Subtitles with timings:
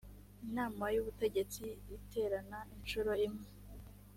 [0.45, 1.63] inama y ubutegetsi
[1.97, 3.45] iterana inshuro imwe